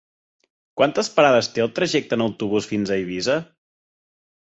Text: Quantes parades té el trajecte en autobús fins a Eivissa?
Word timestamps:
Quantes 0.79 1.09
parades 1.17 1.49
té 1.57 1.63
el 1.65 1.69
trajecte 1.79 2.17
en 2.19 2.23
autobús 2.29 2.71
fins 2.71 2.91
a 2.91 2.97
Eivissa? 3.03 3.37